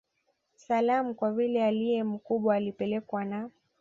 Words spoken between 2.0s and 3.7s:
mkubwa alipelekwa na